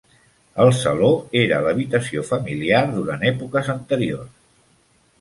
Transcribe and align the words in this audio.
El 0.63 0.71
saló 0.77 1.09
era 1.43 1.59
l'habitació 1.67 2.25
familiar 2.33 2.83
durant 2.99 3.31
èpoques 3.35 3.73
anteriors. 3.79 4.37